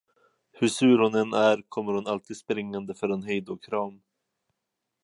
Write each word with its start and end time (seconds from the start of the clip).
Hur 0.51 0.67
sur 0.67 0.99
hon 0.99 1.15
än 1.15 1.33
är 1.33 1.61
kommer 1.69 1.93
hon 1.93 2.07
alltid 2.07 2.37
springande 2.37 2.93
för 2.93 3.09
en 3.09 3.23
hejdåkram. 3.23 4.01